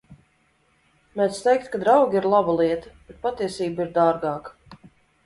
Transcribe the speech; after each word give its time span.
Mēdz 1.19 1.41
teikt, 1.47 1.69
ka 1.75 1.81
draugi 1.83 2.17
ir 2.21 2.27
laba 2.35 2.55
lieta, 2.61 2.95
bet 3.11 3.21
patiesība 3.27 3.85
ir 3.87 3.93
dārgāka. 3.99 4.57